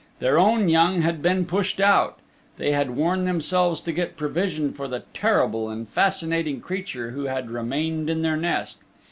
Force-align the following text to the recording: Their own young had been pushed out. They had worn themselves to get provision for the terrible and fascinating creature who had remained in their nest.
Their 0.17 0.39
own 0.39 0.67
young 0.67 1.01
had 1.01 1.21
been 1.21 1.45
pushed 1.45 1.79
out. 1.79 2.17
They 2.57 2.71
had 2.71 2.89
worn 2.95 3.23
themselves 3.25 3.79
to 3.81 3.91
get 3.91 4.17
provision 4.17 4.73
for 4.73 4.87
the 4.87 5.03
terrible 5.13 5.69
and 5.69 5.87
fascinating 5.87 6.59
creature 6.59 7.11
who 7.11 7.25
had 7.25 7.51
remained 7.51 8.09
in 8.09 8.23
their 8.23 8.35
nest. 8.35 8.79